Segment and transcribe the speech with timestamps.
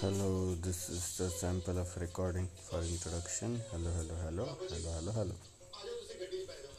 [0.00, 3.60] hello this is the sample of recording for introduction.
[3.72, 4.44] Hello hello hello.
[4.70, 5.57] Hello hello hello.